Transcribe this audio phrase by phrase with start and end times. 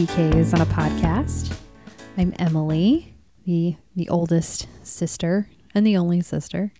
[0.00, 1.54] PKs on a Podcast.
[2.16, 3.14] I'm Emily,
[3.44, 6.72] the the oldest sister and the only sister,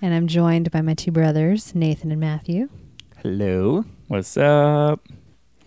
[0.00, 2.68] and I'm joined by my two brothers, Nathan and Matthew.
[3.24, 3.84] Hello.
[4.06, 5.00] What's up?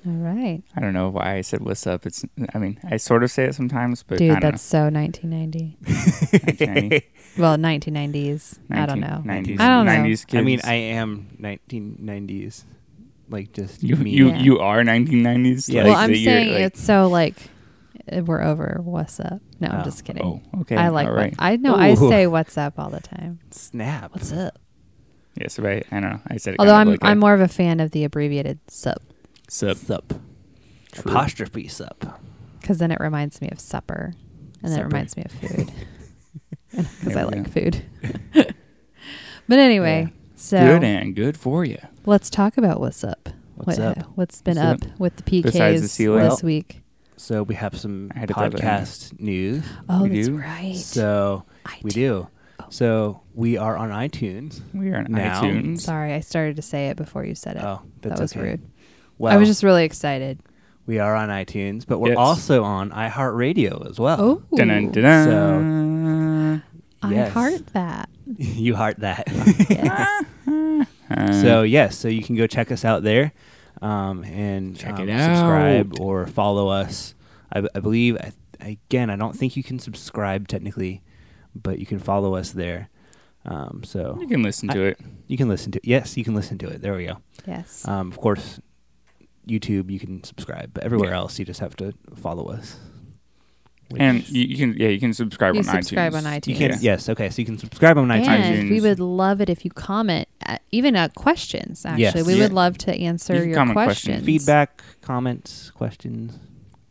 [0.07, 2.05] All right, I don't know why I said what's up.
[2.05, 2.23] It's
[2.55, 5.77] I mean, I sort of say it sometimes, but I dude, don't that's so 1990.
[5.81, 6.97] know.
[6.97, 7.03] 1990s,
[7.37, 8.59] Well, 1990s.
[8.71, 9.21] I don't know.
[9.25, 9.91] 1990s, I don't know.
[9.91, 10.35] 90s kids.
[10.35, 12.63] I mean, I am 1990s.
[13.31, 14.11] Like just you me.
[14.11, 14.39] you Yeah.
[14.39, 15.69] you are 1990s.
[15.69, 15.85] Yeah.
[15.85, 17.35] well, I'm saying like- it's so like
[18.11, 18.79] uh, we're over.
[18.83, 19.41] What's up?
[19.59, 19.83] No, I'm Oh.
[19.83, 20.23] just kidding.
[20.23, 20.75] Oh, okay.
[20.75, 21.33] I like all what.
[21.39, 21.75] I know.
[21.75, 23.39] I say what's up all the time.
[23.51, 24.11] snap.
[24.13, 24.59] What's up?
[25.39, 25.85] Yes, right.
[25.91, 26.19] I don't know.
[26.27, 26.59] I said it.
[26.59, 29.01] Although kind I'm like I'm a, more of a fan of the abbreviated sup
[29.47, 29.77] sup.
[29.77, 30.13] Sup.
[30.91, 31.09] True.
[31.11, 32.19] Apostrophe sup.
[32.59, 34.13] because then it reminds me of supper,
[34.61, 35.71] and then it reminds me of food
[36.71, 37.49] because I like go.
[37.51, 37.83] food.
[39.47, 41.77] but anyway, so Good and good for you.
[42.05, 43.29] Let's talk about what's up.
[43.55, 44.05] What's What- up?
[44.15, 46.81] What's been What's up with the PKs the this week?
[47.17, 49.63] So we have some I had to throw podcast news.
[49.87, 50.37] Oh, we that's do?
[50.37, 50.75] right.
[50.75, 51.99] So I we do.
[51.99, 52.27] do.
[52.59, 52.65] Oh.
[52.69, 54.61] So we are on iTunes.
[54.73, 55.81] We are on Now- iTunes.
[55.81, 57.63] Sorry, I started to say it before you said it.
[57.63, 58.41] Oh, that's that was okay.
[58.41, 58.61] rude.
[59.19, 60.39] Well, I was just really excited.
[60.87, 62.17] we are on iTunes, but we're Yes.
[62.17, 64.17] also on iHeartRadio as well.
[64.19, 66.63] Oh, Dun-dun, dun-dun.
[67.03, 68.09] I heart that.
[68.37, 69.27] you heart that.
[69.69, 70.25] Yes.
[71.17, 73.31] Uh, So yes, so you can go check us out there,
[73.81, 75.99] um, and Check um, it subscribe out.
[75.99, 77.15] or follow us.
[77.53, 81.01] I, I believe I, again, I don't think you can subscribe technically,
[81.55, 82.89] but you can follow us there.
[83.43, 84.99] Um, so you can listen to it.
[85.27, 85.85] you can listen to it.
[85.85, 86.81] yes, you can listen to it.
[86.81, 87.17] There we go.
[87.47, 87.87] yes.
[87.87, 88.59] Um, of course,
[89.47, 91.17] YouTube you can subscribe, but everywhere Yeah.
[91.17, 92.77] else you just have to follow us.
[93.99, 96.17] And you, you can yeah, you can subscribe You on subscribe iTunes.
[96.17, 96.47] on iTunes.
[96.47, 96.77] you can Yeah.
[96.81, 98.27] yes, okay, so you can subscribe on iTunes.
[98.27, 101.85] and we would love it if you comment, at, even at questions.
[101.85, 102.25] Actually, Yes.
[102.25, 102.43] we Yeah.
[102.43, 104.17] would love to answer You your comment questions.
[104.21, 104.25] questions.
[104.25, 106.39] feedback, comments, questions.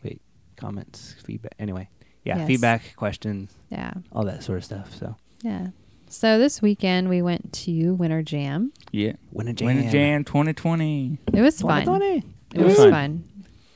[0.04, 0.20] Wait,
[0.56, 1.54] comments, feedback.
[1.58, 1.88] Anyway,
[2.24, 2.46] yeah, Yes.
[2.46, 4.94] feedback, questions, Yeah, all that sort of stuff.
[4.98, 5.68] So, yeah.
[6.08, 8.72] So this weekend we went to Winter Jam.
[8.90, 9.12] Yeah.
[9.30, 9.66] Winter jam.
[9.68, 11.18] Win a jam 2020.
[11.32, 11.84] It was fun.
[11.84, 12.24] 2020.
[12.52, 13.24] It was fun.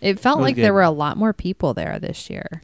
[0.00, 2.60] It felt It was like there were a lot more people there this year,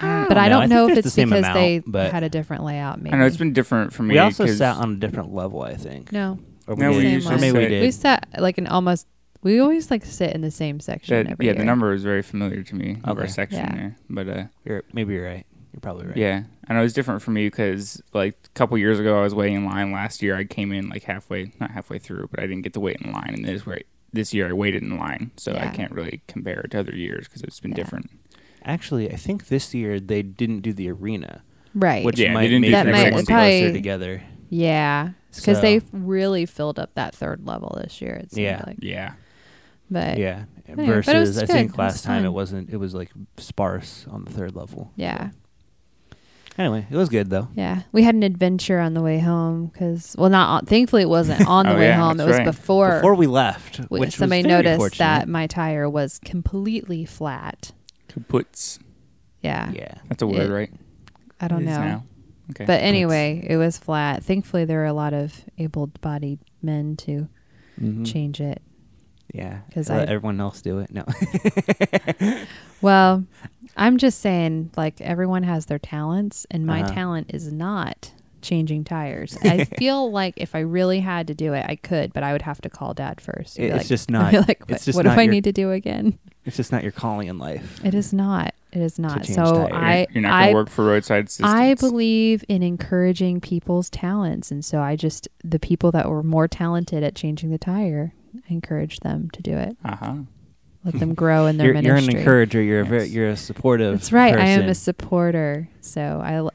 [0.00, 1.78] I but I don't I know think if there's it's the same because amount, they
[1.86, 3.00] but- had a different layout.
[3.00, 4.14] Maybe I know it's been different for me.
[4.14, 6.12] We also sat on a different level, I think.
[6.12, 6.38] no.
[6.66, 7.12] Or No, we we did.
[7.14, 7.82] usually or maybe we did.
[7.82, 9.06] We sat like an almost.
[9.42, 11.58] We always like sit in the same section that, every yeah, year.
[11.60, 13.32] the number was very familiar to me of our Okay.
[13.32, 13.74] section Yeah.
[13.74, 13.96] there.
[14.10, 15.46] But uh, You're, maybe you're right.
[15.72, 16.16] You're probably right.
[16.16, 19.34] yeah, I know it's different for me because like a couple years ago I was
[19.34, 19.92] waiting in line.
[19.92, 22.80] Last year I came in like halfway, not halfway through, but I didn't get to
[22.80, 23.32] wait in line.
[23.34, 23.80] And this where
[24.12, 27.28] this year I waited in line, so I can't really compare it to other years
[27.28, 27.76] because it's been Yeah.
[27.76, 28.10] different.
[28.68, 31.42] Actually, I think this year they didn't do the arena,
[31.74, 32.04] right?
[32.04, 34.22] which Yeah, might didn't make That the might- everyone it probably- closer together.
[34.50, 38.14] yeah, because So- they really filled up that third level this year.
[38.14, 38.62] It seemed Yeah.
[38.66, 38.76] like.
[38.82, 39.12] Yeah,
[39.90, 40.44] but yeah.
[40.68, 41.48] but it was Versus, I good.
[41.48, 42.26] think It was last time fun.
[42.26, 42.70] it wasn't.
[42.70, 44.92] It was like sparse on the third level.
[44.96, 45.30] yeah.
[46.58, 47.46] Anyway, it was good though.
[47.54, 51.08] Yeah, we had an adventure on the way home because, well, not on, thankfully it
[51.08, 52.18] wasn't on the Oh, way yeah, home.
[52.18, 52.44] It was right.
[52.44, 52.96] before.
[52.96, 57.70] Before we left, we- which somebody was very noticed that my tire was completely flat.
[58.08, 58.78] Kaputs.
[59.42, 59.94] Yeah, Yeah.
[60.08, 60.72] That's a word, It- right?
[61.40, 62.04] I don't It know, is now.
[62.50, 62.64] Okay.
[62.64, 64.24] but anyway, it was flat.
[64.24, 67.28] Thankfully, there were a lot of able-bodied men to
[67.80, 68.04] Mhm.
[68.10, 68.60] change it.
[69.32, 69.60] Yeah.
[69.72, 70.90] 'Cause Let I- everyone else do it.
[70.90, 71.04] No.
[72.80, 73.24] Well,
[73.76, 76.94] I'm just saying, like everyone has their talents, and my Uh-huh.
[76.94, 78.12] talent is not
[78.48, 79.36] changing tires.
[79.42, 82.42] I feel like if I really had to do it, I could, but I would
[82.42, 83.58] have to call Dad first.
[83.58, 85.22] and be It's like- just not- be like, it's what, just what do not I
[85.22, 86.18] your- need to do again?
[86.44, 87.84] it's just not your calling in life.
[87.84, 88.54] It is not.
[88.72, 89.24] It is not.
[89.26, 89.70] So tires.
[89.72, 91.48] I, You're not gonna I, work for roadside assistance.
[91.48, 96.46] I believe in encouraging people's talents, and so I just the people that were more
[96.48, 99.76] talented at changing the tire, I encouraged them to do it.
[99.84, 100.14] Uh huh.
[100.84, 102.14] Let them grow in their You're, you're ministry.
[102.14, 102.62] an encourager.
[102.62, 103.94] You're a very, you're a supportive.
[103.94, 104.34] That's right.
[104.36, 106.00] I am a supporter, so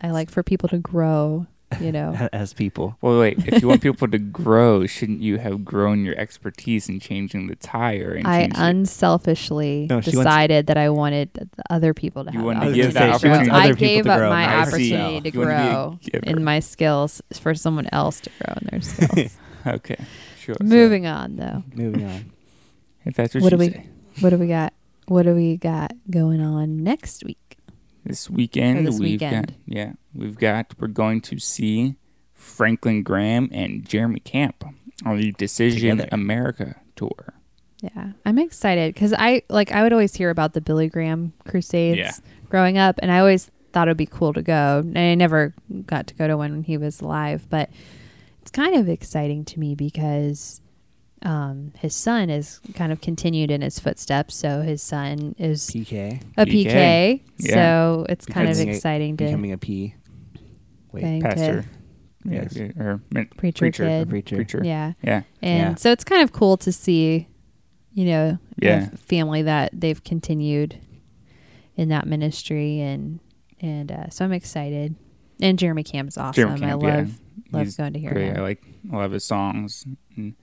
[0.01, 1.48] I I like for people to grow.
[1.81, 2.30] You know.
[2.34, 2.98] as people.
[3.02, 3.40] Well, wait.
[3.48, 7.56] If you want people to grow, shouldn't you have grown your expertise in changing the
[7.56, 8.12] tire?
[8.14, 8.60] And I change it?
[8.60, 12.46] unselfishly No, she wants- decided that I wanted th- other people to You have.
[12.46, 13.31] wanted to give that grow.
[13.31, 15.24] opportunity to I gave to up grow, my not opportunity yourself.
[15.24, 19.38] to You wanna grow in my skills for someone else to grow in their skills.
[19.66, 19.98] Okay,
[20.40, 20.56] sure.
[20.60, 21.64] so Moving on, though.
[21.74, 22.31] Moving on.
[23.06, 23.88] if that's what, What do we- say.
[24.19, 24.74] What do we got?
[25.08, 27.38] What do we got going on next week?
[28.06, 29.48] This weekend, Or this we've weekend.
[29.48, 31.96] got yeah, we've got we're going to see
[32.34, 34.64] Franklin Graham and Jeremy Camp
[35.06, 36.10] on the Decision Together.
[36.12, 37.34] America tour.
[37.82, 41.98] Yeah, I'm excited because I like I would always hear about the Billy Graham Crusades
[41.98, 42.12] Yeah.
[42.50, 44.80] growing up, and I always thought it'd be cool to go.
[44.86, 45.54] And I never
[45.86, 47.70] got to go to one when he was alive, but
[48.42, 50.62] it's kind of exciting to me because
[51.24, 54.36] um, his son is kind of continued in his footsteps.
[54.36, 56.66] So his son is PK a PK.
[56.66, 57.22] PK.
[57.38, 57.54] Yeah.
[57.54, 59.96] So it's kind of Becoming a- exciting to becoming a P.
[60.92, 61.66] Wait, Going to- Pastor.
[62.25, 62.56] Yes.
[62.56, 63.84] Yeah, or min- preacher, preacher.
[63.84, 64.10] a kid.
[64.10, 64.36] preacher.
[64.38, 64.62] Preacher.
[64.64, 64.94] Yeah.
[65.04, 65.24] Yeah.
[65.42, 65.75] And Yeah.
[65.75, 67.28] so it's kind of cool to see,
[67.94, 68.90] you know, Yeah.
[68.96, 70.78] family that they've continued
[71.76, 73.19] in that ministry and
[73.60, 74.96] and uh, so I'm excited.
[75.42, 76.34] And Jeremy Camp's awesome.
[76.34, 76.96] Jeremy Camp, I yeah.
[76.98, 77.19] love
[77.52, 78.28] love He's going to hear great.
[78.30, 78.38] him.
[78.38, 79.84] I like a lot of his songs.
[80.16, 80.36] And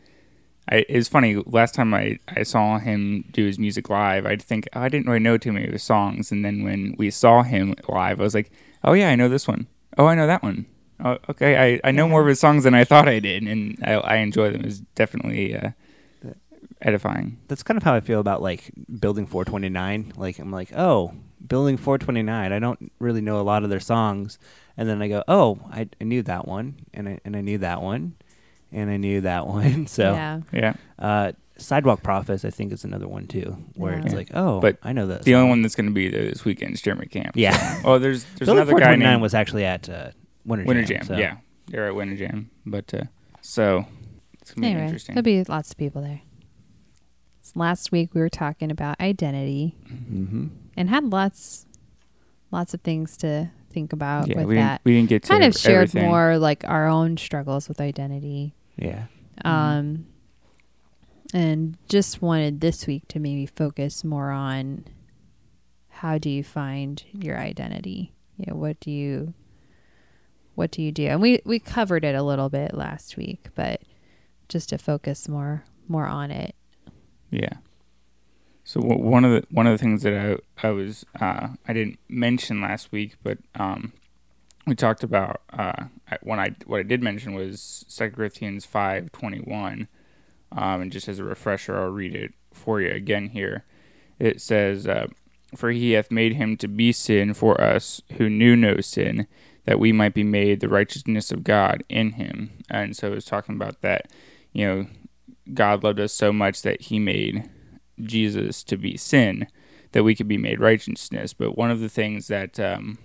[0.70, 1.43] I, was funny.
[1.46, 5.06] Last time I, I saw him do his music live, I'd think oh, I didn't
[5.06, 6.31] really know too many of his songs.
[6.31, 8.50] And then when we saw him live, I was like,
[8.84, 9.67] oh yeah, I know this one.
[9.99, 10.67] Oh, I know that one.
[11.05, 12.11] Oh, okay, I, I know Yeah.
[12.11, 14.64] more of his songs than I thought I did, and I, I enjoy them.
[14.64, 15.70] It's definitely uh,
[16.82, 17.38] edifying.
[17.49, 18.70] That's kind of how I feel about like
[19.00, 20.12] building 429.
[20.16, 21.14] Like I'm like, oh,
[21.46, 22.52] building 429.
[22.52, 24.38] I don't really know a lot of their songs,
[24.76, 27.58] and then I go, oh, I, I knew that one, and I and I knew
[27.58, 28.14] that one,
[28.72, 29.87] and I knew that one.
[29.87, 30.40] so, yeah.
[30.52, 30.75] Yeah.
[30.99, 34.93] uh, Sidewalk Prophets, I think, is another one too, where it's like, oh, But I
[34.94, 35.22] know that.
[35.25, 37.32] The only one that's going to be there this weekend is Jeremy Camp.
[37.34, 37.81] Yeah.
[37.84, 40.11] Oh, there's there's building another guy 429 named was actually at uh,
[40.46, 40.99] Winter, Winter Jam.
[41.00, 41.06] Jam.
[41.06, 41.37] so- Yeah,
[41.67, 42.50] they're at Winter Jam.
[42.64, 43.02] But uh,
[43.43, 43.84] so
[44.40, 45.14] it's gonna be Anyway, interesting.
[45.14, 46.23] there'll be lots of people there.
[47.43, 50.46] So last week we were talking about identity Mm-hmm.
[50.78, 51.66] and had lots
[52.50, 54.82] lots of things to think about yeah, with we that.
[54.82, 56.08] didn't we didn't get to kind of shared everything.
[56.08, 58.55] more like our own struggles with identity.
[58.76, 59.05] Yeah.
[59.44, 60.06] Um
[61.32, 64.84] and just wanted this week to maybe focus more on
[65.88, 68.12] how do you find your identity?
[68.37, 69.34] You know, what do you
[70.55, 71.06] what do you do?
[71.06, 73.82] And we we covered it a little bit last week, but
[74.49, 76.55] just to focus more more on it.
[77.31, 77.55] Yeah.
[78.64, 81.99] So one of the one of the things that I I was uh, I didn't
[82.08, 83.93] mention last week, but um,
[84.70, 85.87] we talked about uh,
[86.22, 89.88] when I what I did mention was Second Corinthians five twenty one,
[90.52, 93.64] um, and just as a refresher, I'll read it for you again here.
[94.19, 95.08] It says, uh,
[95.56, 99.26] "For he hath made him to be sin for us who knew no sin,
[99.64, 103.25] that we might be made the righteousness of God in him." And so it was
[103.25, 104.11] talking about that,
[104.52, 104.87] you know,
[105.52, 107.50] God loved us so much that he made
[108.00, 109.49] Jesus to be sin
[109.93, 111.32] that we could be made righteousness.
[111.32, 112.99] But one of the things that um,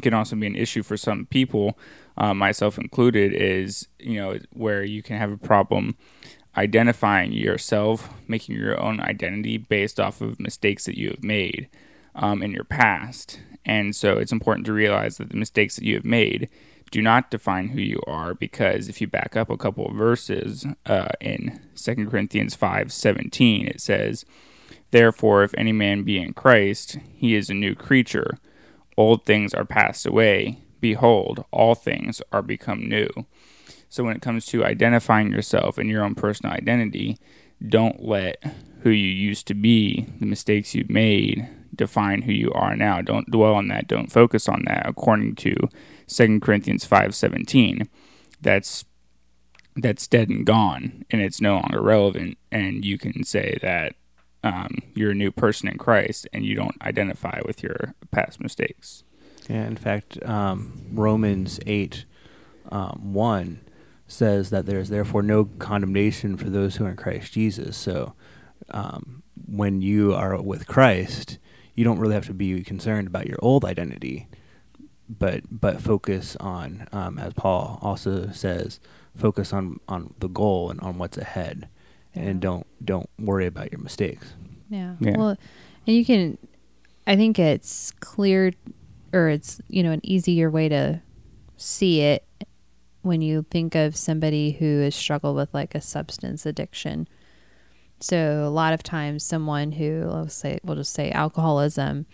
[0.00, 1.78] can also be an issue for some people,
[2.16, 5.96] uh, myself included, is you know where you can have a problem
[6.56, 11.68] identifying yourself, making your own identity based off of mistakes that you have made
[12.14, 13.40] um, in your past.
[13.64, 16.48] And so it's important to realize that the mistakes that you have made
[16.90, 20.66] do not define who you are because if you back up a couple of verses
[20.86, 24.24] uh, in 2 Corinthians five seventeen, it says,
[24.90, 28.38] Therefore, if any man be in Christ, he is a new creature.
[28.96, 30.58] Old things are passed away.
[30.80, 33.08] Behold, all things are become new.
[33.88, 37.18] So, when it comes to identifying yourself and your own personal identity,
[37.66, 38.42] don't let
[38.80, 43.00] who you used to be, the mistakes you've made, define who you are now.
[43.00, 43.88] Don't dwell on that.
[43.88, 44.86] Don't focus on that.
[44.86, 45.54] According to
[46.06, 47.88] 2 Corinthians 5:17,
[48.40, 48.84] that's
[49.76, 52.38] that's dead and gone, and it's no longer relevant.
[52.52, 53.94] And you can say that
[54.44, 59.02] um, you're a new person in Christ, and you don't identify with your past mistakes.
[59.48, 62.04] Yeah, in fact, um, Romans 8
[62.70, 63.60] um, 1
[64.06, 67.76] says that there's therefore no condemnation for those who are in Christ Jesus.
[67.76, 68.14] So
[68.70, 71.38] um, when you are with Christ,
[71.74, 74.28] you don't really have to be concerned about your old identity,
[75.08, 78.78] but but focus on, um, as Paul also says,
[79.16, 81.68] focus on, on the goal and on what's ahead.
[82.14, 84.32] And don't don't worry about your mistakes.
[84.70, 84.94] Yeah.
[85.00, 85.16] Yeah.
[85.16, 85.36] Well,
[85.86, 86.38] and you can,
[87.06, 88.52] I think it's clear,
[89.12, 91.00] or it's you know an easier way to
[91.56, 92.26] see it
[93.02, 97.06] when you think of somebody who has struggled with like a substance addiction.
[98.00, 102.06] So a lot of times, someone who let's say we'll just say alcoholism.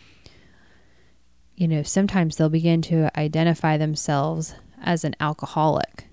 [1.57, 6.07] You know, sometimes they'll begin to identify themselves as an alcoholic.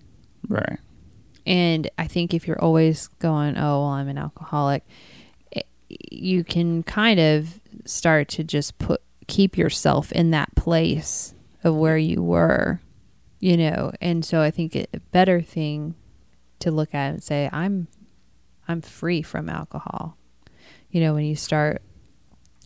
[0.49, 0.79] Right.
[1.47, 4.85] And I think if you're always going, oh, well, I'm an alcoholic,
[5.49, 11.75] it, you can kind of start to just put keep yourself in that place of
[11.75, 12.81] where you were,
[13.39, 13.91] you know.
[14.01, 15.95] And so I think it, a better thing
[16.59, 17.87] to look at and say, I'm
[18.67, 20.17] I'm free from alcohol.
[20.91, 21.81] You know, when you start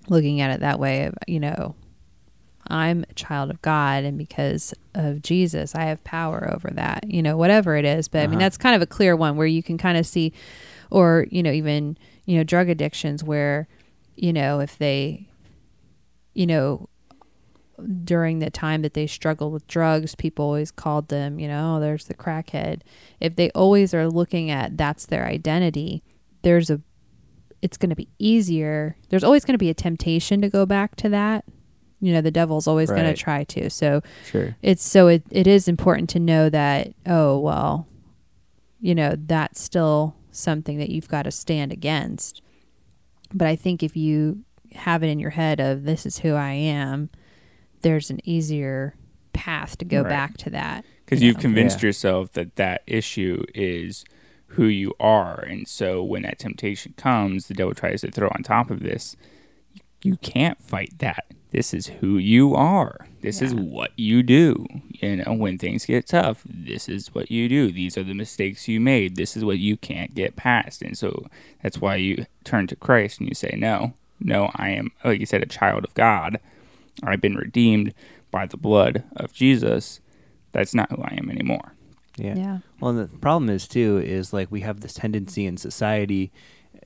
[0.10, 1.76] looking at it that way, you know,
[2.68, 7.22] I'm a child of God, and because of Jesus, I have power over that, you
[7.22, 8.08] know, whatever it is.
[8.08, 8.39] But I mean, Uh-huh.
[8.46, 10.32] that's kind of a clear one where you can kind of see,
[10.89, 13.68] or, you know, even, you know, drug addictions where,
[14.15, 15.27] you know, if they,
[16.34, 16.88] you know,
[18.03, 21.80] during the time that they struggled with drugs, people always called them, you know, oh,
[21.80, 22.82] there's the crackhead.
[23.20, 26.03] If they always are looking at that's their identity,
[26.44, 26.82] there's a
[27.62, 28.98] it's going to be easier.
[29.10, 31.46] There's always going to be a temptation to go back to that.
[32.01, 33.70] You know, the devil's always going to try to.
[33.70, 34.55] So Sure.
[34.62, 37.88] it's so it, it is important to know that oh well
[38.79, 42.41] you know that's still something that you've got to stand against
[43.34, 44.43] but i think if you
[44.74, 47.10] have it in your head of this is who i am
[47.81, 48.96] there's an easier
[49.34, 50.10] path to go Right.
[50.10, 51.88] back to that because you you've convinced Yeah.
[51.88, 54.03] yourself that that issue is
[54.48, 58.41] who you are and so when that temptation comes the devil tries to throw on
[58.41, 59.15] top of this
[60.01, 63.08] you can't fight that this is who you are.
[63.22, 64.65] This is what you do.
[64.89, 67.72] You know when things get tough this is what you do.
[67.72, 69.15] These are the mistakes you made.
[69.15, 70.81] This is what you can't get past.
[70.81, 71.27] And so
[71.62, 75.25] that's why you turn to christ and you say no no i am like you
[75.25, 76.39] said a child of god.
[77.03, 77.93] I've been redeemed
[78.31, 80.00] by the blood of jesus.
[80.53, 81.74] That's not who i am anymore.
[82.17, 82.36] Yeah.
[82.36, 82.58] yeah.
[82.79, 86.31] Well, the problem is too is like we have this tendency in society.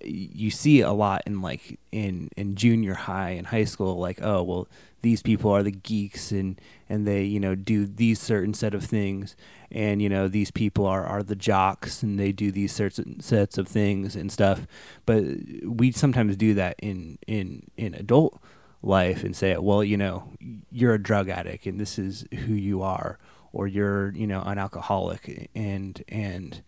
[0.03, 4.43] You see a lot in like in in junior high and high school, like oh
[4.43, 4.67] well,
[5.01, 6.59] these people are the geeks and
[6.89, 9.35] and they you know do these certain set of things,
[9.71, 13.57] and you know these people are are the jocks and they do these certain sets
[13.57, 14.67] of things and stuff.
[15.05, 15.23] But
[15.63, 18.41] we sometimes do that in in in adult
[18.85, 20.31] life and say, well, you know,
[20.71, 23.17] you're a drug addict and this is who you are,
[23.51, 26.61] or you're, you know, an alcoholic, and and,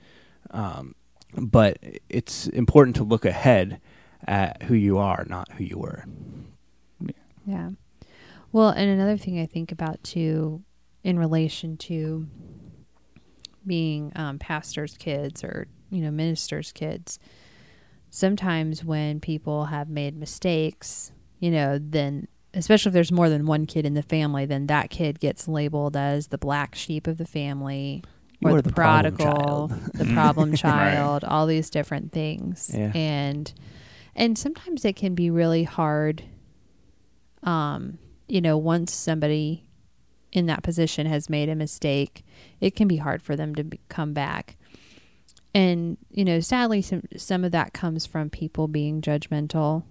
[0.51, 0.95] um,
[1.33, 1.77] but
[2.09, 3.81] it's important to look ahead
[4.25, 6.05] at who you are, not who you were.
[7.45, 7.71] Yeah.
[8.51, 10.63] Well, and another thing I think about too,
[11.03, 12.27] in relation to
[13.65, 17.19] being um, pastors' kids or you know ministers' kids,
[18.09, 23.65] sometimes when people have made mistakes, you know, then especially if there's more than one
[23.65, 27.25] kid in the family, then that kid gets labeled as the black sheep of the
[27.25, 28.03] family.
[28.39, 30.59] You or the, the prodigal, the problem Right.
[30.59, 32.91] child, all these different things, Yeah.
[32.93, 33.51] and
[34.15, 36.23] and sometimes it can be really hard
[37.43, 39.63] um, you know, once somebody
[40.33, 42.25] in that position has made a mistake,
[42.59, 44.57] it can be hard for them to be, come back.
[45.53, 49.83] And you know, sadly, some some of that comes from people being judgmental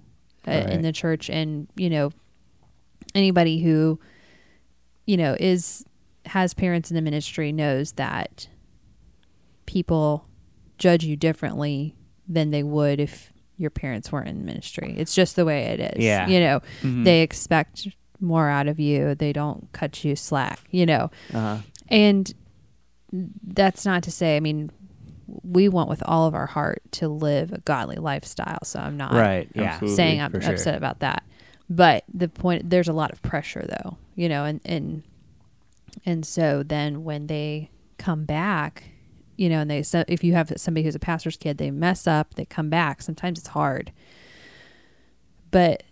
[0.46, 2.12] uh, in the church, and you know,
[3.14, 3.98] anybody who
[5.06, 5.84] you know is
[6.28, 8.48] has parents in the ministry knows that
[9.66, 10.26] people
[10.78, 11.94] judge you differently
[12.28, 14.94] than they would if your parents weren't in ministry.
[14.98, 16.04] It's just the way it is.
[16.04, 16.26] Yeah.
[16.28, 17.04] You know, Mhm.
[17.04, 17.88] they expect
[18.20, 19.14] more out of you.
[19.14, 21.10] They don't cut you slack, you know.
[21.32, 21.58] Uh-huh.
[21.88, 22.32] And
[23.46, 24.70] that's not to say, I mean,
[25.42, 28.62] we want with all of our heart to live a godly lifestyle.
[28.64, 29.48] So I'm not Right.
[29.54, 29.80] Yeah.
[29.86, 30.52] Saying I'm sure.
[30.52, 31.24] upset about that.
[31.68, 35.02] But the point there's a lot of pressure though, you know, and and
[36.04, 38.84] and so then when they come back,
[39.36, 42.06] you know, and they so if you have somebody who's a pastor's kid, they mess
[42.06, 43.02] up, they come back.
[43.02, 43.92] Sometimes it's hard,
[45.50, 45.82] but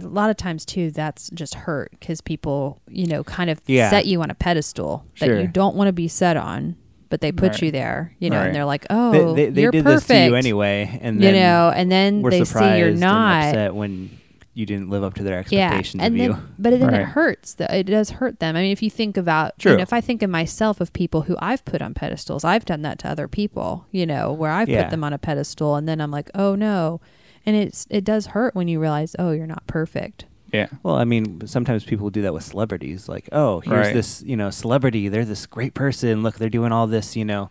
[0.00, 3.90] a lot of times too, that's just hurt because people, you know, kind of Yeah.
[3.90, 5.40] set you on a pedestal that Sure.
[5.40, 6.74] you don't want to be set on,
[7.10, 7.62] but they put Right.
[7.62, 8.46] you there, you know, Right.
[8.46, 10.98] and they're like, oh, they they, oh, they you're did perfect, this to you anyway,
[11.00, 13.44] and you then know, and then they see you're not.
[13.50, 14.10] upset when
[14.54, 16.36] you didn't live up to their Yeah, expectations and of then, you.
[16.58, 17.00] but then Right.
[17.02, 17.56] it hurts.
[17.58, 18.56] It does hurt them.
[18.56, 21.22] I mean, if you think about, you know, if I think of myself of people
[21.22, 23.86] who I've put on pedestals, I've done that to other people.
[23.90, 24.84] You know, where I've Yeah.
[24.84, 27.00] put them on a pedestal, and then I'm like, oh no,
[27.44, 30.26] and it's it does hurt when you realize, oh, you're not perfect.
[30.52, 33.08] yeah Well, I mean, sometimes people do that with celebrities.
[33.08, 33.92] Like, oh, here's Right.
[33.92, 35.08] this, you know, celebrity.
[35.08, 36.22] They're this great person.
[36.22, 37.50] Look, they're doing all this, you know,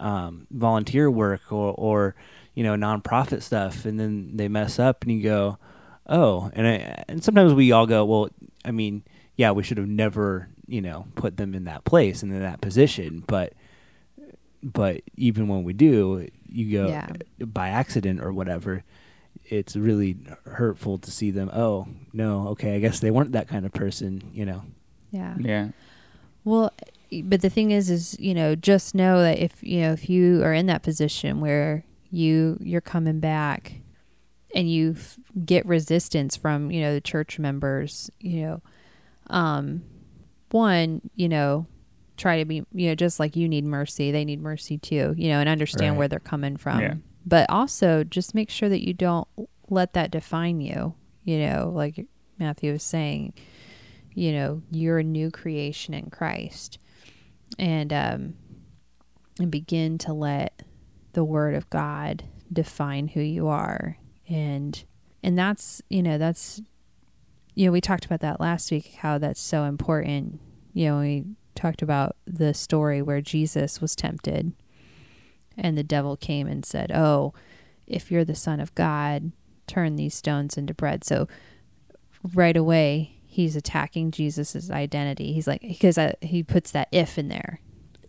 [0.00, 2.14] um, volunteer work or, or,
[2.54, 5.58] you know, nonprofit stuff, and then they mess up, and you go,
[6.06, 8.28] oh, and I, and sometimes we all go, well,
[8.64, 9.02] I mean,
[9.36, 12.60] yeah, we should have never, you know, put them in that place and in that
[12.60, 13.52] position, but.
[14.62, 17.06] But even when we do, you go Yeah.
[17.38, 18.82] by accident or whatever
[19.46, 21.50] it's really hurtful to see them.
[21.52, 24.62] Oh no, okay, I guess they weren't that kind of person, you know.
[25.10, 25.34] Yeah.
[25.38, 25.68] yeah
[26.44, 26.72] Well,
[27.24, 30.42] but the thing is, is you know, just know that if you know if you
[30.42, 33.74] are in that position where you you're coming back,
[34.54, 38.62] and you f- get resistance from you know the church members, you know,
[39.28, 39.82] um,
[40.50, 41.66] one, you know,
[42.16, 45.28] try to be you know just like you need mercy, they need mercy too, you
[45.28, 45.98] know, and understand Right.
[45.98, 46.80] where they're coming from.
[46.80, 46.94] Yeah.
[47.26, 49.28] But also, just make sure that you don't
[49.68, 50.94] let that define you.
[51.24, 52.06] You know, like
[52.38, 53.34] Matthew was saying,
[54.16, 56.78] you know you're a new creation in christ
[57.58, 58.34] and um
[59.40, 60.62] and begin to let
[61.14, 64.84] the word of god define who you are and
[65.22, 66.60] and that's you know that's
[67.54, 70.40] you know, we talked about that last week, how that's so important.
[70.72, 74.52] You know, we talked about the story where Jesus was tempted
[75.56, 77.32] and the devil came and said, Oh,
[77.86, 79.30] if you're the son of God,
[79.66, 81.04] turn these stones into bread.
[81.04, 81.28] So
[82.34, 85.32] right away, he's attacking Jesus's identity.
[85.32, 87.60] He's like, because uh, he puts that if in there.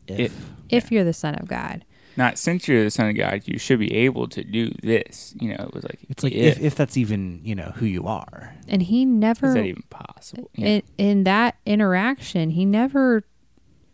[0.07, 1.85] If, If you're the son of God.
[2.17, 5.35] Not since you're the son of God, you should be able to do this.
[5.39, 8.07] You know, it was like it's like if, if that's even you know who you
[8.07, 8.53] are.
[8.67, 10.49] And he never is that even possible?
[10.55, 10.67] Yeah.
[10.67, 13.23] in, in that interaction, he never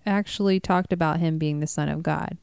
[0.06, 2.38] actually talked about him being the son of God.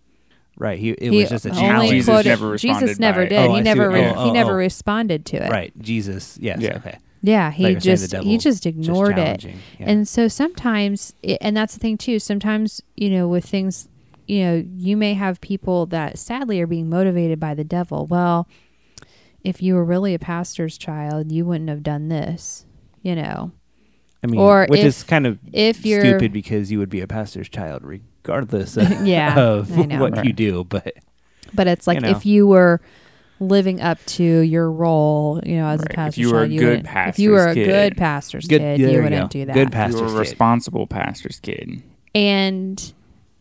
[0.56, 0.78] Right.
[0.78, 1.90] He it he was just a challenge.
[1.90, 3.38] Jesus quoted- never responded Jesus never by did.
[3.38, 3.88] Oh, he see never.
[3.90, 4.56] re- oh, he oh, never oh.
[4.56, 5.50] responded to it.
[5.50, 5.72] Right.
[5.80, 6.36] Jesus.
[6.40, 6.60] Yes.
[6.60, 6.76] Yeah.
[6.78, 6.98] Okay.
[7.22, 9.44] Yeah, he Like you're saying, the just he just Just ignored it.
[9.44, 9.50] Yeah.
[9.80, 12.18] And so sometimes, i- and that's the thing too.
[12.18, 13.88] Sometimes you know, with things,
[14.28, 18.06] you know, you may have people that sadly are being motivated by the devil.
[18.06, 18.46] Well,
[19.42, 22.66] if you were really a pastor's child, you wouldn't have done this.
[23.02, 23.52] You know,
[24.22, 27.00] I mean, or which if- is kind of if you're stupid because you would be
[27.00, 30.00] a pastor's child regardless of, Yeah, of I know.
[30.00, 30.64] what you do.
[30.64, 30.94] But
[31.54, 32.10] But it's like You know.
[32.10, 32.80] if you were
[33.40, 35.98] living up to your role, you know, as Right.
[35.98, 37.96] a If you were a child, you good wouldn't- If you were a pastor's good
[37.96, 39.28] pastor's Good- kid, you you wouldn't go.
[39.28, 39.54] do that.
[39.54, 40.18] Good you were a kid.
[40.18, 41.82] responsible pastor's kid.
[42.16, 42.92] And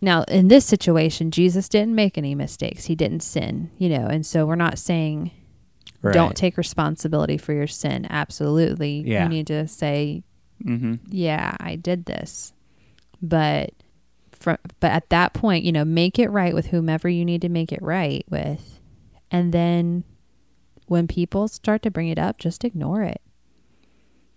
[0.01, 2.85] now in this situation, Jesus didn't make any mistakes.
[2.85, 5.31] He didn't sin, you know, and so we're not saying
[6.01, 6.13] right.
[6.13, 8.05] don't take responsibility for your sin.
[8.09, 9.01] Absolutely.
[9.05, 9.23] Yeah.
[9.23, 10.23] You need to say,
[10.65, 10.95] Mm-hmm.
[11.09, 12.51] yeah, I did this.
[13.21, 13.73] But
[14.31, 17.49] from but at that point, you know, make it right with whomever you need to
[17.49, 18.79] make it right with.
[19.29, 20.03] And then
[20.87, 23.21] when people start to bring it up, just ignore it.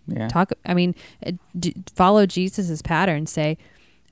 [0.06, 0.28] Yeah.
[0.28, 3.56] Talk I mean, uh, d- follow Jesus's pattern, say,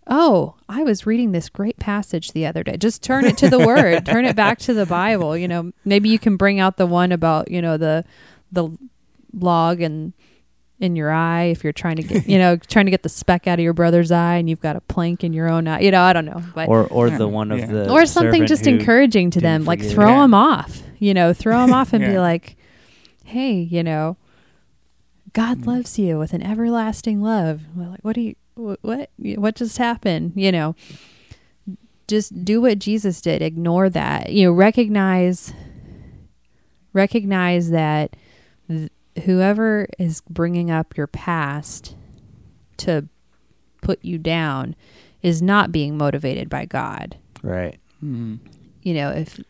[0.09, 3.59] "Oh, I was reading this great passage the other day." Just turn it to the
[3.59, 5.73] word, turn it back to the Bible, you know.
[5.85, 8.05] Maybe you can bring out the one about, you know, the
[8.50, 8.69] the
[9.38, 10.12] log and
[10.81, 13.49] in your eye if you're trying to get you know trying to get the speck
[13.49, 15.90] out of your brother's eye and you've got a plank in your own eye you
[15.90, 17.18] know i don't know but or or Yeah.
[17.18, 17.66] the one of Yeah.
[17.66, 20.21] the or something just encouraging to them like throw Yeah.
[20.23, 22.57] them off you know throw them off and be like
[23.25, 24.16] hey you know
[25.38, 27.62] god loves you with an everlasting love.
[27.77, 30.33] Well, like what do you wh- what what just happened?
[30.35, 30.74] You know
[32.09, 33.42] just do what jesus did.
[33.42, 34.33] Ignore that.
[34.33, 35.53] You know recognize
[36.92, 38.16] recognize that
[38.68, 38.90] th-
[39.24, 41.94] whoever is bringing up your past
[42.79, 43.07] to
[43.83, 44.74] put you down
[45.22, 47.16] is not being motivated by god.
[47.42, 47.79] Right.
[48.03, 48.37] Mm-hmm.
[48.83, 49.40] you know, if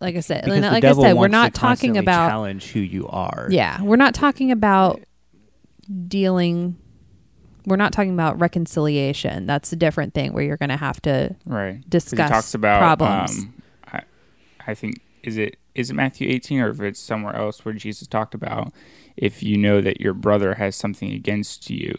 [0.00, 3.08] like I said, because and like I said, we're not talking about challenge who you
[3.08, 3.48] are.
[3.50, 5.00] yeah, we're not talking about
[6.08, 6.76] dealing.
[7.66, 9.46] We're not talking about reconciliation.
[9.46, 11.88] That's a different thing where you're going to have to Right.
[11.88, 13.38] discuss talks about problems.
[13.44, 14.02] Um, I,
[14.68, 18.08] I think is it is it Matthew 18 or if it's somewhere else where Jesus
[18.08, 18.72] talked about
[19.16, 21.94] if you know that your brother has something against you,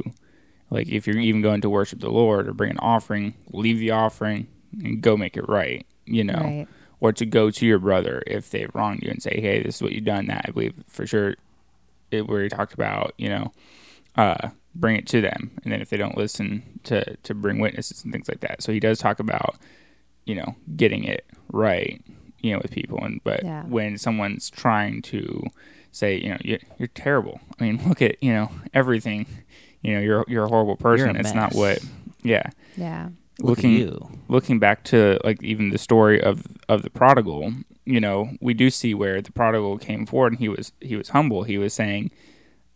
[0.69, 3.91] like if you're even going to worship the Lord or bring an offering, leave the
[3.91, 4.47] offering
[4.81, 5.85] and go make it right.
[6.05, 6.67] You know, right.
[6.99, 9.81] or to go to your brother if they've wronged you and say, "Hey, this is
[9.83, 11.35] what you've done." That I believe for sure,
[12.09, 13.51] it, where he talked about, you know,
[14.19, 18.03] uh, bring it to them, and then if they don't listen, to to bring witnesses
[18.03, 18.61] and things like that.
[18.61, 19.55] So he does talk about,
[20.25, 22.01] you know, getting it right,
[22.41, 23.03] you know, with people.
[23.03, 23.63] And but Yeah.
[23.63, 25.43] when someone's trying to
[25.91, 27.39] say, you know, you're, you're terrible.
[27.59, 29.25] I mean, look at you know everything.
[29.81, 31.15] You know, you're you're a horrible person.
[31.15, 31.79] a it's not what.
[32.23, 32.43] Yeah
[32.75, 33.09] Yeah.
[33.39, 34.09] Look looking at you.
[34.27, 37.53] looking back to like even the story of of the prodigal
[37.85, 41.09] you know we do see where the prodigal came forward and he was he was
[41.15, 42.11] humble he was saying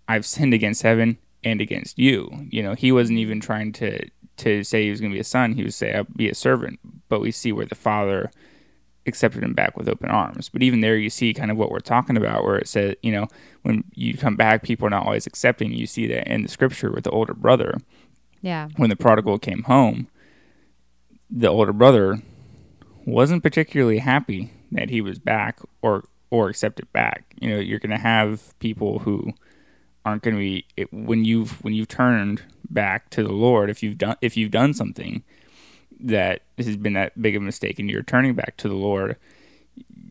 [0.08, 2.30] i've sinned against heaven and against you.
[2.50, 5.26] You know he wasn't even trying to to say he was going to be a
[5.26, 5.54] son.
[5.54, 6.80] He was say i'll be a servant.
[7.10, 8.32] But we see where the father
[9.06, 10.50] accepted him back with open arms.
[10.50, 13.12] But even there you see kind of what we're talking about where it says, you
[13.12, 13.28] know
[13.62, 15.86] when you come back people are not always accepting you.
[15.86, 17.78] See that in the scripture with the older brother.
[18.42, 18.68] Yeah.
[18.76, 20.10] when the prodigal came home,
[21.30, 22.22] the older brother
[23.06, 27.36] wasn't particularly happy that he was back or or accepted back.
[27.40, 29.34] You know, you're going to have people who
[30.06, 33.70] aren't going to be it, when you've when you've turned back to the Lord.
[33.70, 35.24] If you've done if you've done something
[36.00, 39.18] that has been that big of a mistake, and you're turning back to the Lord,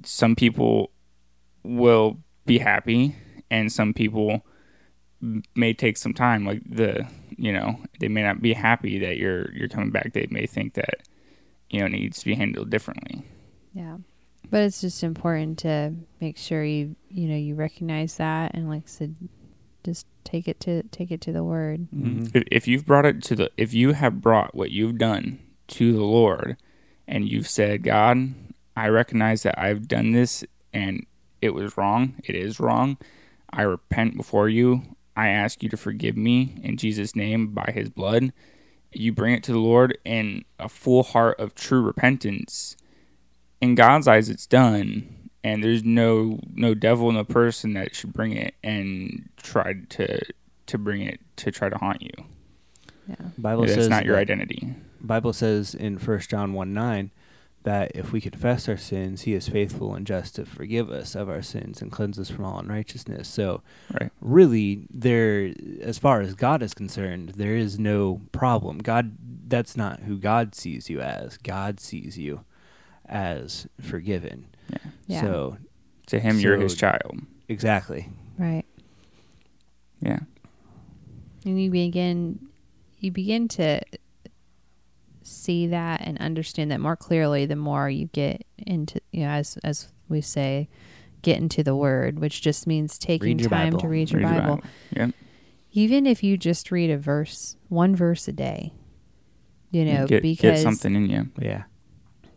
[0.04, 0.90] some people
[1.62, 3.14] will be happy,
[3.50, 4.44] and some people
[5.54, 6.44] may take some time.
[6.44, 10.12] Like the you know they may not be happy that you're you're coming back.
[10.12, 11.06] They may think that
[11.70, 13.24] you know needs to be handled differently.
[13.74, 13.98] Yeah.
[14.50, 18.88] But it's just important to make sure you you know you recognize that and like
[18.88, 19.16] said
[19.84, 21.88] just take it to take it to the word.
[21.94, 22.34] Mhm.
[22.34, 25.92] If, if you've brought it to the if you have brought what you've done to
[25.92, 26.56] the Lord
[27.06, 28.34] and you've said, God,
[28.76, 31.06] I recognize that I've done this and
[31.40, 32.14] it was wrong.
[32.24, 32.96] It is wrong.
[33.52, 34.82] I repent before you.
[35.16, 38.32] I ask you to forgive me in Jesus' name by his blood,
[38.92, 42.76] you bring it to the Lord in a full heart of true repentance.
[43.60, 48.12] In God's eyes, it's done, and there's no no devil in the person that should
[48.12, 50.20] bring it and try to
[50.66, 52.10] to bring it to try to haunt you.
[53.08, 53.16] Yeah.
[53.36, 54.74] Bible That's says not your identity.
[55.00, 57.10] Bible says in 1 John 1 9
[57.64, 61.28] that if we confess our sins, he is faithful and just to forgive us of
[61.28, 63.28] our sins and cleanse us from all unrighteousness.
[63.28, 63.62] So,
[64.00, 64.10] Right.
[64.20, 68.78] really, there, as far as God is concerned, there is no problem.
[68.78, 69.12] God,
[69.48, 71.36] that's not who God sees you as.
[71.36, 72.44] God sees you
[73.06, 74.46] as forgiven.
[74.70, 74.78] Yeah.
[75.06, 75.20] Yeah.
[75.20, 75.56] So,
[76.06, 77.20] To him, you're his child.
[77.48, 78.08] exactly.
[78.38, 78.64] Right.
[80.00, 80.20] Yeah.
[81.44, 82.48] And you begin
[82.98, 83.80] you begin to
[85.22, 89.56] see that and understand that more clearly the more you get into you know as
[89.64, 90.68] as we say
[91.22, 93.80] get into the word which just means taking time Bible.
[93.80, 94.68] to read your Read your bible Bible.
[94.96, 95.08] Yeah.
[95.72, 98.72] even if you just read a verse one verse a day
[99.70, 101.28] you know get, because get something in you.
[101.40, 101.64] Yeah.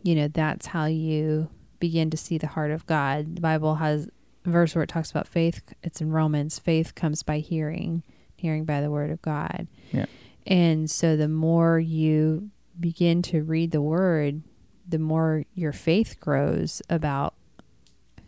[0.02, 1.48] you know that's how you
[1.80, 3.36] begin to see the heart of god.
[3.36, 4.08] The bible has
[4.44, 5.72] a verse where it talks about faith.
[5.82, 6.58] It's in romans.
[6.58, 8.02] Faith comes by hearing
[8.36, 9.66] hearing by the word of god.
[9.92, 10.06] Yeah.
[10.46, 14.42] and so the more you begin to read the word
[14.88, 17.34] the more your faith grows about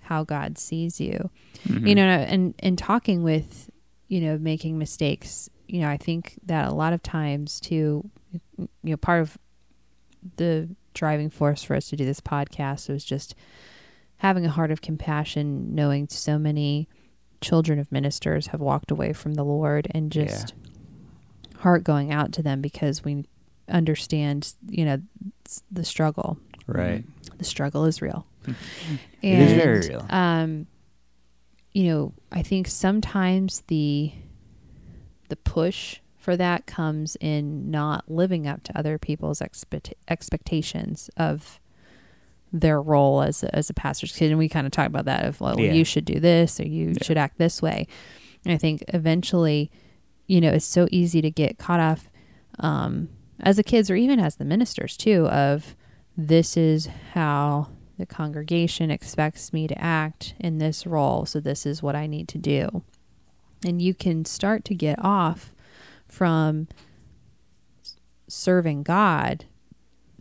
[0.01, 1.31] how god sees you.
[1.67, 1.89] Mhm.
[1.89, 3.71] you know and and talking with
[4.09, 8.09] you know making mistakes you know i think that a lot of times too
[8.57, 9.37] you know part of
[10.37, 13.35] the driving force for us to do this podcast It was just
[14.19, 16.89] having a heart of compassion knowing so many
[17.41, 20.25] children of ministers have walked away from the lord and Yeah.
[20.25, 20.55] just
[21.59, 23.25] heart going out to them because we
[23.69, 25.01] understand you know
[25.71, 27.05] the struggle Right.
[27.39, 28.27] the struggle is real.
[29.23, 30.07] It is very real.
[30.11, 30.67] Um,
[31.73, 34.13] you know, I think sometimes the
[35.29, 41.59] the push for that comes in not living up to other people's expect- expectations of
[42.53, 45.25] their role as a, as a pastor's kid, and we kind of talk about that
[45.25, 45.73] of well, Yeah.
[45.73, 47.03] you should do this or you Yeah.
[47.03, 47.87] should act this way.
[48.45, 49.71] And I think eventually,
[50.27, 52.11] you know, it's so easy to get caught off
[52.59, 53.09] um,
[53.41, 55.75] as the kids or even as the ministers too of
[56.15, 61.83] this is how the congregation expects me to act in this role so this is
[61.83, 62.83] what i need to do
[63.65, 65.53] and you can start to get off
[66.09, 66.69] from
[68.29, 69.45] serving god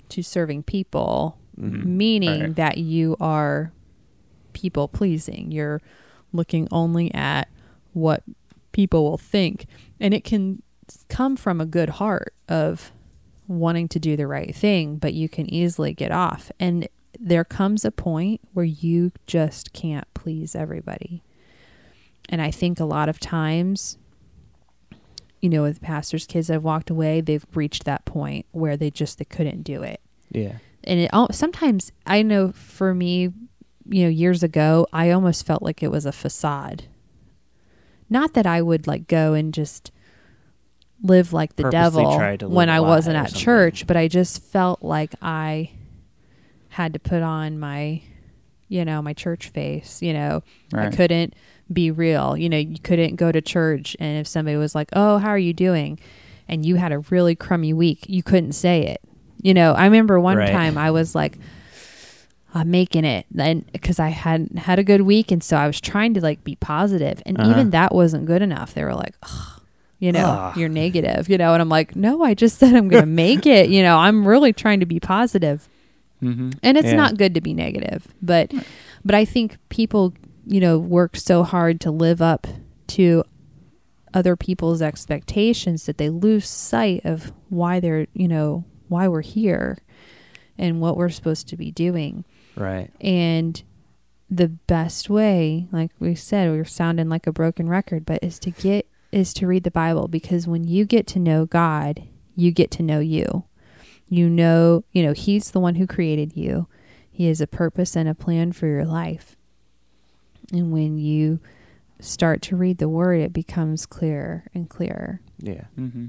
[0.09, 1.85] to serving people Mhm.
[1.85, 2.55] meaning Right.
[2.55, 3.71] that you are
[4.53, 5.81] people pleasing you're
[6.31, 7.47] looking only at
[7.93, 8.23] what
[8.71, 9.65] people will think
[9.99, 10.61] and it can
[11.09, 12.91] come from a good heart of
[13.47, 16.87] wanting to do the right thing but you can easily get off and
[17.19, 21.23] there comes a point where you just can't please everybody
[22.29, 23.97] and i think a lot of times
[25.41, 28.89] you know with pastors kids that have walked away they've reached that point where they
[28.89, 30.53] just they couldn't do it Yeah.
[30.83, 33.29] and it al- sometimes I know for me,
[33.89, 36.83] you know, years ago, I almost felt like it was a facade.
[38.09, 39.91] Not that I would like go and just
[41.03, 43.43] live like the devil try to live when I wasn't at something.
[43.45, 45.71] church, but I just felt like I
[46.69, 48.01] had to put on my,
[48.69, 50.01] you know, my church face.
[50.01, 51.33] You know, I couldn't
[51.71, 52.35] be real.
[52.37, 55.37] You know, you couldn't go to church and if somebody was like, "Oh, how are
[55.37, 55.99] you doing?"
[56.49, 59.01] and you had a really crummy week, you couldn't say it.
[59.41, 60.51] You know, I remember one Right.
[60.51, 61.37] time I was like
[62.53, 65.79] I'm making it and because I hadn't had a good week and so I was
[65.81, 67.51] trying to like be positive and Uh-huh.
[67.51, 68.73] even that wasn't good enough.
[68.73, 69.61] They were like, Ugh,
[69.99, 70.57] you know, Ugh.
[70.57, 73.45] you're negative, you know, and I'm like, no, I just said I'm going to make
[73.45, 73.69] it.
[73.69, 75.67] You know, I'm really trying to be positive
[76.21, 76.49] Mm-hmm.
[76.63, 76.95] and it's Yeah.
[76.95, 78.51] not good to be negative but
[79.05, 80.13] but i think people
[80.47, 82.47] you know work so hard to live up
[82.87, 83.23] to
[84.13, 89.77] other people's expectations that they lose sight of why they're you know why we're here
[90.57, 92.23] and what we're supposed to be doing
[92.55, 92.89] Right.
[92.99, 93.61] and
[94.29, 98.51] the best way like we said we're sounding like a broken record but is to
[98.51, 102.03] get is to read the bible because when you get to know god
[102.35, 103.43] you get to know you
[104.09, 106.67] you know you know he's the one who created you
[107.11, 109.35] he has a purpose and a plan for your life
[110.51, 111.39] and when you
[111.99, 115.65] start to read the word it becomes clearer and clearer Yeah.
[115.79, 116.07] Mm-hmm.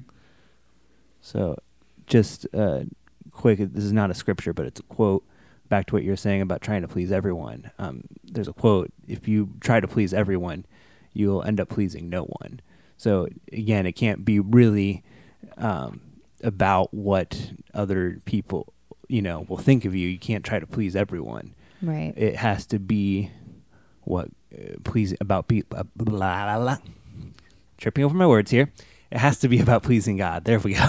[1.20, 1.58] So,
[2.06, 2.84] just uh,
[3.32, 5.24] quick, this is not a scripture, but it's a quote.
[5.68, 7.70] Back to what you're saying about trying to please everyone.
[7.78, 10.64] Um, there's a quote: "If you try to please everyone,
[11.12, 12.61] you'll end up pleasing no one."
[12.96, 15.04] So again, it can't be really
[15.58, 16.00] um,
[16.42, 18.72] about what other people,
[19.09, 20.09] you know, will think of you.
[20.09, 21.55] You can't try to please everyone.
[21.83, 23.31] right It has to be
[24.03, 25.79] what uh, please about people.
[25.79, 26.79] Uh, blah, blah, blah.
[27.77, 28.72] tripping over my words here.
[29.11, 30.44] It has to be about pleasing God.
[30.44, 30.87] There we go.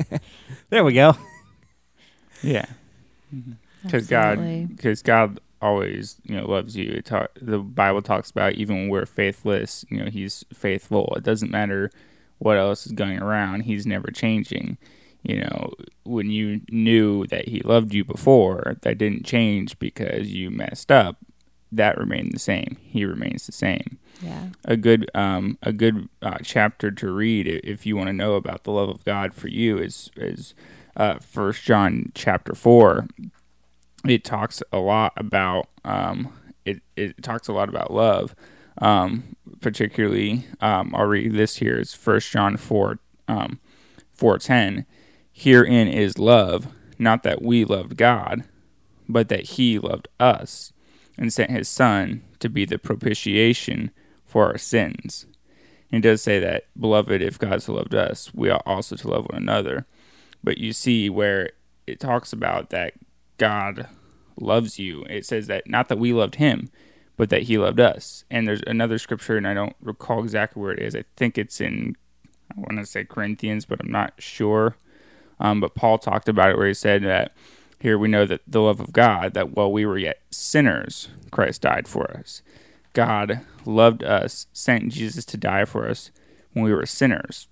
[0.70, 1.16] there we go.
[2.42, 2.66] Yeah.
[3.82, 6.90] Because God, because God always, you know, loves you.
[6.92, 11.12] It talk, the Bible talks about even when we're faithless, you know, He's faithful.
[11.16, 11.90] It doesn't matter
[12.38, 13.62] what else is going around.
[13.62, 14.78] He's never changing.
[15.22, 15.72] You know,
[16.04, 21.16] when you knew that He loved you before, that didn't change because you messed up.
[21.72, 22.76] That remained the same.
[22.80, 24.50] He remains the same Yeah.
[24.64, 28.62] a good um, a good uh, chapter to read if you want to know about
[28.64, 30.54] the love of God for you is is
[30.96, 33.08] uh, First John chapter four.
[34.06, 36.32] It talks a lot about um,
[36.64, 36.80] it.
[36.96, 38.36] It talks a lot about love,
[38.78, 40.46] um, particularly.
[40.60, 41.76] Um, I'll read this here.
[41.78, 43.60] It's First John four um,
[44.12, 44.86] four ten.
[45.32, 48.44] Herein is love, not that we loved God,
[49.08, 50.72] but that He loved us
[51.18, 53.90] and sent His Son to be the propitiation
[54.24, 55.26] for our sins.
[55.90, 59.08] And it does say that, beloved, if God so loved us, we ought also to
[59.08, 59.86] love one another.
[60.42, 61.50] But you see where
[61.86, 62.94] it talks about that
[63.38, 63.88] God
[64.40, 65.04] loves you.
[65.04, 66.70] It says that not that we loved him,
[67.16, 68.24] but that he loved us.
[68.30, 70.94] And there's another scripture, and I don't recall exactly where it is.
[70.94, 71.96] I think it's in,
[72.50, 74.76] I want to say Corinthians, but I'm not sure.
[75.40, 77.32] Um, but Paul talked about it where he said that
[77.78, 81.62] here we know that the love of God, that while we were yet sinners, Christ
[81.62, 82.42] died for us.
[82.92, 86.10] God loved us, sent Jesus to die for us
[86.52, 87.48] when we were sinners.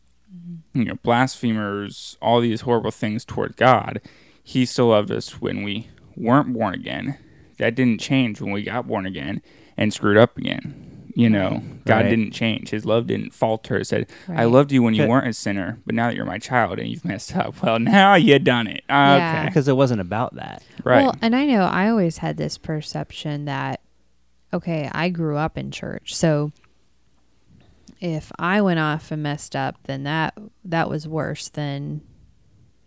[0.73, 4.01] You know, blasphemers, all these horrible things toward God.
[4.43, 7.19] He still loved us when we weren't born again.
[7.59, 9.43] That didn't change when we got born again
[9.77, 10.91] and screwed up again.
[11.17, 12.11] You know, God Right.
[12.11, 12.71] didn't change.
[12.71, 13.79] His love didn't falter.
[13.79, 16.39] It said, I loved you when you weren't a sinner, but now that you're my
[16.39, 18.83] child and you've messed up, well, now you done it.
[18.91, 19.19] Okay.
[19.19, 19.47] Yeah.
[19.47, 20.65] Because it wasn't about that.
[20.83, 21.03] Right.
[21.05, 23.81] Well, and I know I always had this perception that,
[24.53, 26.51] okay, I grew up in church, so
[28.01, 32.01] if I went off and messed up, then that that was worse than,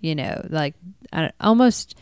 [0.02, 0.76] you know, like
[1.14, 1.96] I, almost.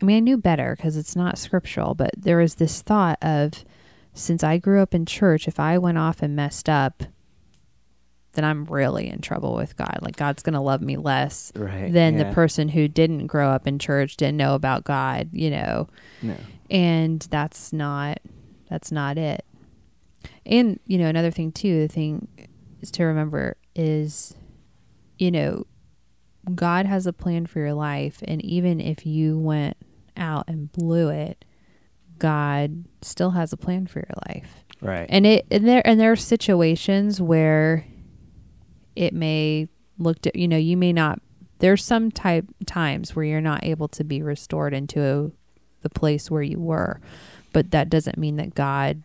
[0.00, 3.64] I mean, I knew better because it's not scriptural, but there was this thought of,
[4.12, 7.02] since I grew up in church, if I went off and messed up,
[8.32, 9.98] then I'm really in trouble with God.
[10.02, 11.90] Like God's gonna love me less Right.
[11.90, 15.88] than the person who didn't grow up in church, didn't know about God, you know.
[16.22, 16.36] No.
[16.70, 18.18] And that's not
[18.68, 19.44] that's not it.
[20.44, 22.28] And, you know, another thing too, the thing
[22.82, 24.34] is to remember is
[25.18, 25.64] you know,
[26.54, 29.78] God has a plan for your life and even if you went
[30.16, 31.44] out and blew it,
[32.18, 34.64] God still has a plan for your life.
[34.80, 35.06] Right.
[35.08, 37.86] And it and there and there are situations where
[38.94, 41.20] it may look di- you know, you may not
[41.58, 45.32] there's some type times where you're not able to be restored into
[45.82, 47.00] the place where you were.
[47.52, 49.02] But that doesn't mean that God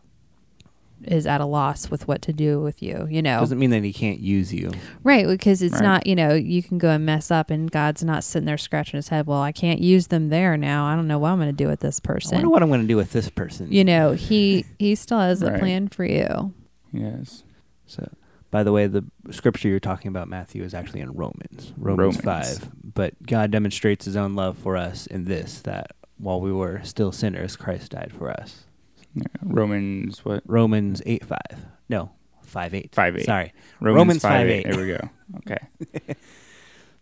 [1.06, 3.40] is at a loss with what to do with you, you know.
[3.40, 4.72] Doesn't mean that he can't use you.
[5.04, 5.84] Right, because it's Right.
[5.84, 8.98] not, you know, you can go and mess up and God's not sitting there scratching
[8.98, 10.86] his head, well, I can't use them there now.
[10.86, 12.12] I don't know what I'm going to do with this person.
[12.36, 12.38] I person.
[12.38, 13.72] wonder what I'm going to do with this person.
[13.72, 16.54] you know, he he still has a plan for you.
[16.92, 17.44] yes.
[17.88, 18.10] So,
[18.52, 22.60] by the way, the scripture you're talking about, Matthew, is actually in Romans, Romans, Romans.
[22.60, 22.70] 5.
[22.94, 27.12] But God demonstrates his own love for us in this, that while we were still
[27.12, 28.66] sinners, Christ died for us.
[29.16, 29.24] Yeah.
[29.44, 30.44] Romans what?
[30.46, 31.38] Romans 8 5.
[31.90, 32.12] No,
[32.44, 32.96] 5 8.
[32.96, 33.26] 5 8.
[33.26, 33.54] Sorry.
[33.80, 34.52] Romans, Romans 5 5:8.
[34.52, 34.72] 8.
[34.72, 35.10] There we go.
[35.38, 36.16] Okay.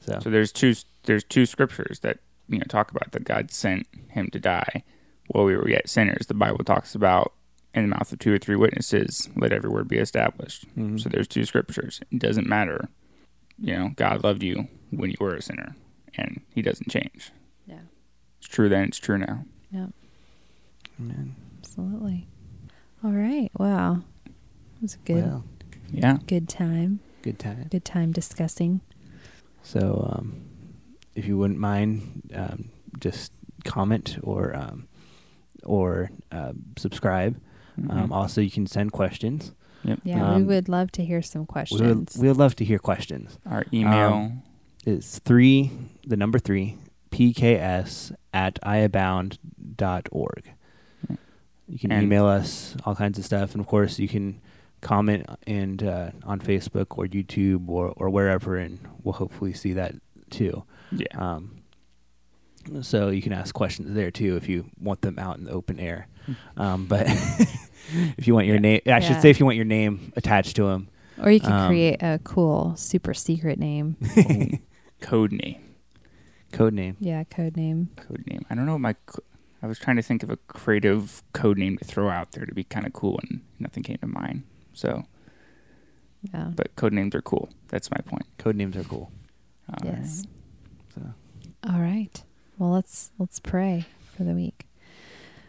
[0.01, 3.85] So, So there's two there's two scriptures that you know talk about that God sent
[4.07, 4.83] him to die
[5.27, 6.25] while we were yet sinners.
[6.27, 7.33] The Bible talks about
[7.75, 10.65] in the mouth of two or three witnesses, let every word be established.
[10.77, 10.99] Mhm.
[11.01, 11.99] So there's two scriptures.
[12.11, 12.87] It doesn't matter.
[13.59, 15.75] You know, God loved you when you were a sinner,
[16.15, 17.31] and He doesn't change.
[17.67, 17.81] Yeah.
[18.39, 18.85] It's true then.
[18.85, 19.43] It's true now.
[19.69, 19.87] Yeah,
[20.99, 21.35] Amen.
[21.83, 22.27] Absolutely.
[23.03, 23.49] All right.
[23.57, 24.01] Wow.
[24.25, 25.43] It was a good Well,
[25.91, 26.17] Yeah.
[26.27, 26.99] good time.
[27.21, 27.67] good time.
[27.69, 28.81] Good time discussing.
[29.63, 30.41] So, um,
[31.15, 33.31] if you wouldn't mind, um, just
[33.65, 34.87] comment or um,
[35.65, 37.37] or uh, subscribe.
[37.89, 38.11] Um, Mhm.
[38.11, 39.53] also, you can send questions.
[39.83, 39.99] Yep.
[40.03, 42.17] Yeah, we Um, would love to hear some We would, questions.
[42.17, 43.37] we would love to hear questions.
[43.45, 44.13] Our email.
[44.13, 44.41] Um,
[44.85, 45.71] It's three,
[46.07, 46.77] the number three,
[47.11, 50.51] pks at iabound.org.
[51.69, 54.41] You can And- email us all kinds of stuff, and of course, you can
[54.81, 59.93] comment and uh, on Facebook or YouTube or, or wherever, and we'll hopefully see that
[60.29, 60.63] too.
[60.91, 61.05] yeah.
[61.15, 61.55] Um,
[62.81, 65.79] so you can ask questions there too if you want them out in the open
[65.79, 66.07] air.
[66.57, 67.07] Um, but
[68.17, 68.61] if you want your Yeah.
[68.61, 70.89] name, I should say if you want your name attached to them.
[71.19, 73.95] or you can um, create a cool super secret name.
[75.01, 75.55] code name.
[76.51, 76.97] Code name.
[76.99, 77.89] yeah, code name.
[77.95, 78.45] Code name.
[78.49, 78.93] I don't know what my.
[79.09, 79.23] c-
[79.61, 82.53] I was trying to think of a creative code name to throw out there to
[82.53, 84.43] be kind of cool, and nothing came to mind.
[84.73, 85.05] So
[86.33, 86.51] Yeah.
[86.55, 87.49] but code names are cool.
[87.67, 88.25] That's my point.
[88.37, 89.11] Code names are cool.
[89.69, 90.23] All yes.
[90.95, 91.13] So
[91.69, 92.23] All right.
[92.57, 94.65] Well, let's let's pray for the week.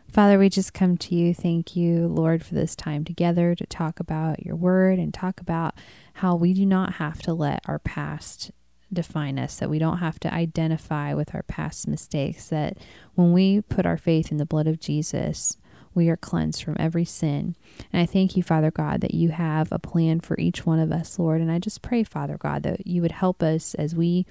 [0.09, 1.33] Father, we just come to you.
[1.33, 5.75] Thank you, Lord, for this time together to talk about your word and talk about
[6.15, 8.51] how we do not have to let our past
[8.93, 12.79] define us, that we don't have to identify with our past mistakes, that
[13.15, 15.57] when we put our faith in the blood of Jesus,
[15.95, 17.57] we are cleansed from every sin.
[17.93, 20.93] And I thank you, Father God, that you have a plan for each one of
[20.93, 21.41] us, Lord.
[21.41, 24.27] And I just pray, Father God, that you would help us as we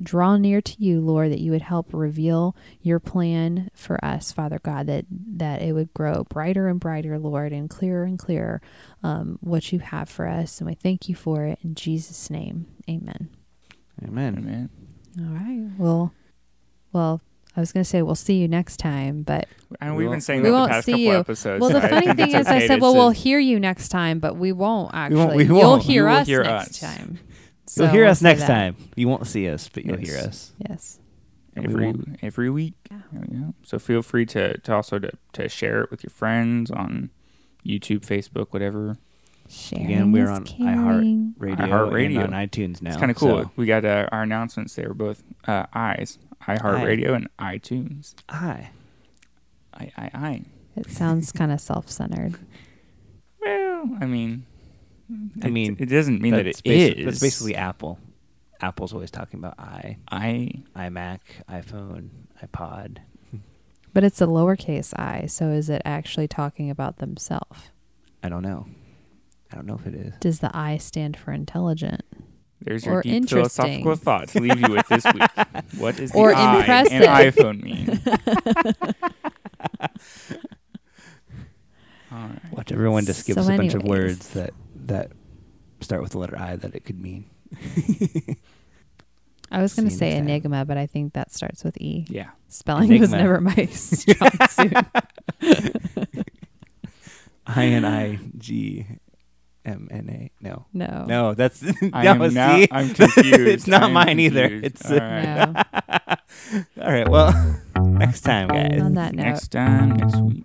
[0.00, 4.58] draw near to you, Lord, that you would help reveal your plan for us, Father
[4.62, 8.60] God, that that it would grow brighter and brighter, Lord, and clearer and clearer
[9.02, 10.60] um, what you have for us.
[10.60, 12.66] And we thank you for it in Jesus' name.
[12.88, 13.30] Amen.
[14.04, 14.36] Amen.
[14.38, 14.70] Amen.
[15.18, 15.70] All right.
[15.78, 16.12] Well,
[16.92, 17.20] well,
[17.56, 19.48] I was going to say we'll see you next time, but
[19.80, 21.12] And We we've been won't- saying we that won't past see couple you.
[21.18, 21.60] episodes.
[21.60, 24.36] well, the funny thing it's is, I said, well, we'll hear you next time, but
[24.36, 25.16] we won't actually.
[25.18, 26.78] won't- we You'll hear You us hear next us.
[26.96, 27.18] time.
[27.76, 28.46] You'll hear we'll us next that.
[28.48, 28.76] time.
[28.96, 30.08] You won't see us, but you'll Yes.
[30.08, 30.52] hear us.
[30.68, 30.98] Yes.
[31.54, 32.74] And we every every week.
[32.90, 32.98] Yeah.
[33.12, 33.52] There.
[33.64, 37.10] So feel free to, to also to, to share it with your friends on
[37.66, 38.96] YouTube, Facebook, whatever.
[39.52, 41.34] Sharing Again, we're on caring.
[41.36, 42.24] Radio iHeartRadio.
[42.24, 42.90] and on iTunes now.
[42.90, 43.42] It's kind of cool.
[43.42, 48.14] so- We got uh, our announcements there, both uh, eyes, iHeartRadio and iTunes.
[48.28, 48.70] Hi.
[49.74, 50.42] I I I.
[50.76, 52.38] It sounds kind of self-centered.
[53.40, 54.46] Well, I mean,
[55.42, 56.90] I it- mean, it doesn't mean that it is.
[56.98, 57.04] it.
[57.04, 57.98] That's basically Apple.
[58.60, 60.52] Apple's always talking about i, I.
[60.76, 62.10] iMac, iPhone,
[62.44, 62.98] iPod.
[63.94, 67.70] But it's a lowercase i, so is it actually talking about themselves?
[68.22, 68.66] I don't know.
[69.52, 70.14] I don't know if it is.
[70.20, 72.02] Does the I stand for intelligent?
[72.62, 73.82] There's your Or deep interesting.
[73.82, 74.34] philosophical thoughts.
[74.34, 75.30] Leave you with this week.
[75.78, 77.02] What is the Or I impressive.
[77.02, 78.00] in iPhone mean?
[82.12, 82.40] All right.
[82.52, 84.50] Watch everyone just give So us a bunch of words that
[84.86, 85.12] that
[85.80, 87.30] start with the letter I that it could mean.
[89.52, 90.28] I was going to say next time.
[90.28, 92.06] enigma, but I think that starts with E.
[92.08, 92.30] Yeah.
[92.48, 94.76] Spelling was never my strong suit.
[97.46, 98.86] I N I G
[99.70, 100.30] M N A.
[100.40, 100.66] No.
[100.72, 101.04] No.
[101.06, 102.56] No, that's I no, am now.
[102.56, 102.68] see?
[102.70, 103.40] I'm confused.
[103.40, 104.44] it's not I am mine either.
[104.46, 105.52] It's all right.
[105.52, 105.62] No.
[106.84, 107.08] all right.
[107.08, 107.32] Well,
[107.76, 108.80] next time, guys.
[108.80, 110.44] On that note, Next time, next week.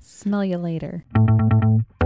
[0.00, 1.04] smell you later.